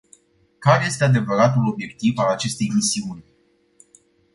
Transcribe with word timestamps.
Care 0.59 0.85
este 0.85 1.03
adevăratul 1.03 1.67
obiectiv 1.67 2.17
al 2.17 2.27
acestei 2.27 2.71
misiuni? 2.73 3.23